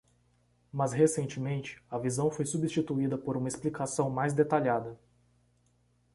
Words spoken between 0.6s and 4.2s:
Mas recentemente, a visão foi substituída por uma explicação